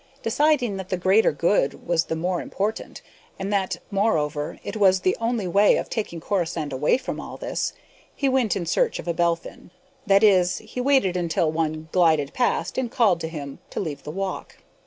Deciding 0.23 0.77
that 0.77 0.89
the 0.89 0.97
greater 0.97 1.31
good 1.31 1.85
was 1.85 2.05
the 2.05 2.15
more 2.15 2.41
important 2.41 3.03
and 3.37 3.53
that, 3.53 3.75
moreover, 3.91 4.57
it 4.63 4.75
was 4.75 5.01
the 5.01 5.15
only 5.21 5.47
way 5.47 5.77
of 5.77 5.91
taking 5.91 6.19
Corisande 6.19 6.73
away 6.73 6.97
from 6.97 7.21
all 7.21 7.37
this 7.37 7.73
he 8.15 8.27
went 8.27 8.55
in 8.55 8.65
search 8.65 8.97
of 8.97 9.07
a 9.07 9.13
Belphin. 9.13 9.69
That 10.07 10.23
is, 10.23 10.57
he 10.57 10.81
waited 10.81 11.15
until 11.15 11.51
one 11.51 11.87
glided 11.91 12.33
past 12.33 12.79
and 12.79 12.89
called 12.89 13.19
to 13.21 13.27
him 13.27 13.59
to 13.69 13.79
leave 13.79 14.01
the 14.01 14.09
walk. 14.09 14.63